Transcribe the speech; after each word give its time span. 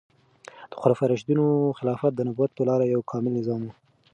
د 0.71 0.73
خلفای 0.81 1.07
راشدینو 1.09 1.45
خلافت 1.79 2.11
د 2.15 2.19
نبوت 2.27 2.51
په 2.55 2.63
لاره 2.69 2.85
یو 2.85 3.01
کامل 3.11 3.31
نظام 3.39 3.61
و. 3.65 3.69